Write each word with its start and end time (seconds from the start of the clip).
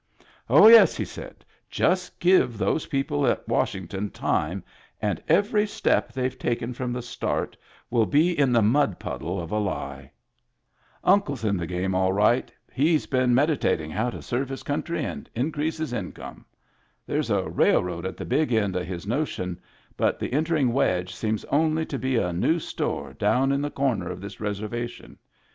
Oh, 0.49 0.67
yes! 0.67 0.97
he 0.97 1.05
said." 1.05 1.45
Just 1.79 2.19
give 2.19 2.57
those 2.57 2.87
people 2.87 3.27
at 3.27 3.47
Washington 3.47 4.09
time, 4.09 4.63
and 4.99 5.21
every 5.27 5.67
step 5.67 6.11
they've 6.11 6.39
taken 6.39 6.73
from 6.73 6.91
the 6.91 7.03
start 7.03 7.55
will 7.91 8.07
be 8.07 8.31
in 8.31 8.51
the 8.51 8.63
mud 8.63 8.97
puddle 8.97 9.39
of 9.39 9.51
a 9.51 9.59
lie. 9.59 10.09
Digitized 10.09 11.03
by 11.03 11.11
Google 11.11 11.35
46 11.35 11.43
MEMBERS 11.43 11.43
OF 11.43 11.43
THE 11.43 11.43
FAMILY 11.43 11.43
Uncle's 11.43 11.45
in 11.45 11.57
the 11.57 11.67
game 11.67 11.95
all 11.95 12.13
right. 12.13 12.53
He's 12.73 13.05
been 13.05 13.35
medi 13.35 13.57
tating 13.57 13.91
how 13.91 14.09
to 14.09 14.21
serve 14.23 14.49
his 14.49 14.63
country 14.63 15.05
and 15.05 15.29
increase 15.35 15.77
his 15.77 15.93
income. 15.93 16.45
There's 17.05 17.29
a 17.29 17.47
railroad 17.47 18.07
at 18.07 18.17
the 18.17 18.25
big 18.25 18.51
end 18.51 18.75
of 18.75 18.87
his 18.87 19.05
notion, 19.05 19.61
but 19.95 20.17
the 20.17 20.33
entering 20.33 20.73
wedge 20.73 21.13
seems 21.13 21.45
only 21.45 21.85
to 21.85 21.99
be 21.99 22.15
a 22.15 22.33
new 22.33 22.57
store 22.57 23.13
down 23.13 23.51
in 23.51 23.61
the 23.61 23.69
comer 23.69 24.09
of 24.09 24.19
this 24.19 24.37
reserva 24.37 24.89
tion. 24.89 25.19